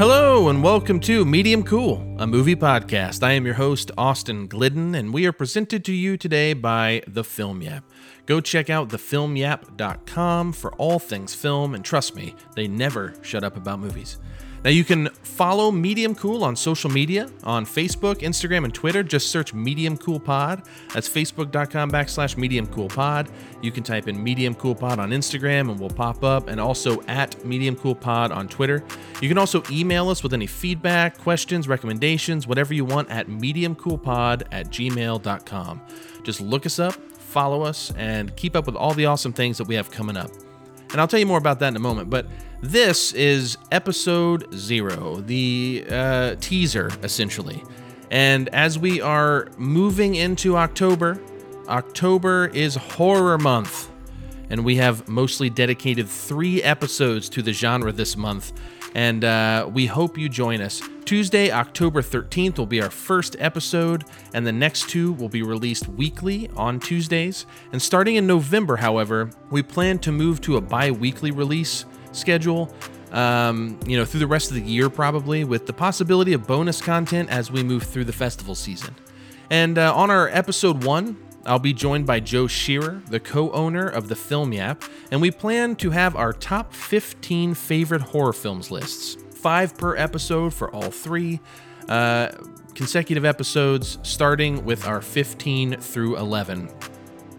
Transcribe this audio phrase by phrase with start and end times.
[0.00, 3.22] Hello, and welcome to Medium Cool, a movie podcast.
[3.22, 7.22] I am your host, Austin Glidden, and we are presented to you today by The
[7.22, 7.84] Film Yap.
[8.24, 13.58] Go check out thefilmyap.com for all things film, and trust me, they never shut up
[13.58, 14.16] about movies.
[14.62, 19.02] Now you can follow Medium Cool on social media on Facebook, Instagram, and Twitter.
[19.02, 20.62] Just search Medium Cool Pod.
[20.92, 23.30] That's facebook.com backslash Medium Cool Pod.
[23.62, 27.00] You can type in Medium Cool Pod on Instagram and we'll pop up, and also
[27.04, 28.84] at Medium Cool Pod on Twitter.
[29.22, 34.42] You can also email us with any feedback, questions, recommendations, whatever you want at mediumcoolpod
[34.52, 35.80] at gmail.com.
[36.22, 39.66] Just look us up, follow us, and keep up with all the awesome things that
[39.66, 40.30] we have coming up.
[40.92, 42.10] And I'll tell you more about that in a moment.
[42.10, 42.26] But
[42.62, 47.62] this is episode zero, the uh, teaser, essentially.
[48.10, 51.20] And as we are moving into October,
[51.68, 53.88] October is horror month.
[54.50, 58.52] And we have mostly dedicated three episodes to the genre this month.
[58.94, 60.82] And uh, we hope you join us.
[61.04, 65.88] Tuesday, October 13th, will be our first episode, and the next two will be released
[65.88, 67.46] weekly on Tuesdays.
[67.72, 72.72] And starting in November, however, we plan to move to a bi weekly release schedule.
[73.12, 76.80] Um, you know, through the rest of the year, probably, with the possibility of bonus
[76.80, 78.94] content as we move through the festival season.
[79.50, 83.86] And uh, on our episode one, I'll be joined by Joe Shearer, the co owner
[83.86, 88.70] of the Film Yap, and we plan to have our top 15 favorite horror films
[88.70, 89.16] lists.
[89.34, 91.40] Five per episode for all three
[91.88, 92.28] uh,
[92.74, 96.70] consecutive episodes, starting with our 15 through 11.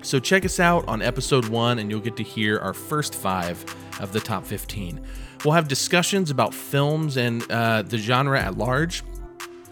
[0.02, 3.64] So check us out on episode one, and you'll get to hear our first five
[4.00, 5.00] of the top 15.
[5.46, 9.04] We'll have discussions about films and uh, the genre at large,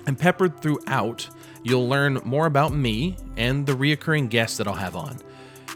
[0.06, 1.28] and peppered throughout
[1.64, 5.18] You'll learn more about me and the reoccurring guests that I'll have on.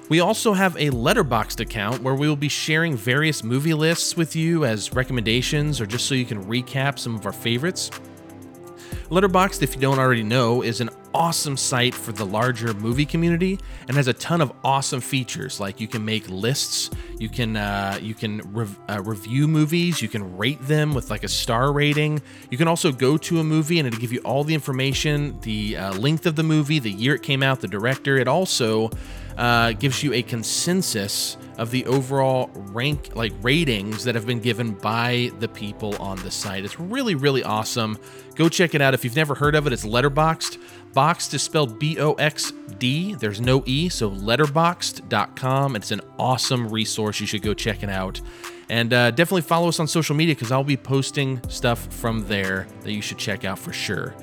[0.10, 4.36] We also have a Letterboxd account where we will be sharing various movie lists with
[4.36, 7.90] you as recommendations or just so you can recap some of our favorites.
[9.10, 13.60] Letterboxd, if you don't already know, is an awesome site for the larger movie community
[13.88, 15.60] and has a ton of awesome features.
[15.60, 20.10] Like you can make lists you can uh, you can rev- uh, review movies you
[20.10, 22.22] can rate them with like a star rating.
[22.50, 25.78] You can also go to a movie and it'll give you all the information the
[25.78, 28.18] uh, length of the movie the year it came out the director.
[28.18, 28.90] It also
[29.38, 34.74] uh, gives you a consensus of the overall rank like ratings that have been given
[34.74, 36.66] by the people on the site.
[36.66, 37.98] It's really really awesome.
[38.36, 39.74] Go check it out if you've never heard of it.
[39.74, 40.58] It's Letterboxd.
[40.94, 43.16] Boxed is spelled B O X D.
[43.16, 45.76] There's no E, so letterboxd.com.
[45.76, 47.20] It's an awesome resource.
[47.20, 48.22] You should go check it out.
[48.70, 52.68] And uh, definitely follow us on social media because I'll be posting stuff from there
[52.82, 54.16] that you should check out for sure.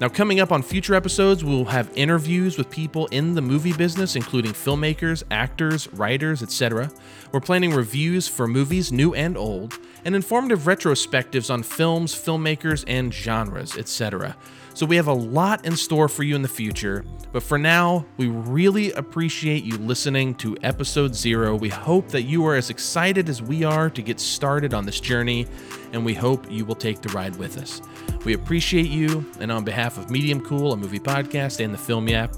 [0.00, 4.16] Now, coming up on future episodes, we'll have interviews with people in the movie business,
[4.16, 6.90] including filmmakers, actors, writers, etc.
[7.32, 13.12] We're planning reviews for movies, new and old, and informative retrospectives on films, filmmakers, and
[13.12, 14.38] genres, etc.
[14.72, 17.04] So we have a lot in store for you in the future.
[17.32, 21.54] But for now, we really appreciate you listening to episode zero.
[21.54, 24.98] We hope that you are as excited as we are to get started on this
[24.98, 25.46] journey,
[25.92, 27.82] and we hope you will take the ride with us.
[28.24, 32.08] We appreciate you, and on behalf of Medium Cool, a movie podcast, and the Film
[32.08, 32.32] Yap,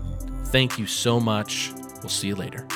[0.46, 1.70] thank you so much.
[2.00, 2.66] We'll see you later.